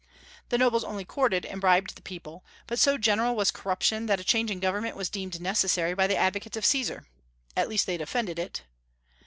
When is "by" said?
5.93-6.07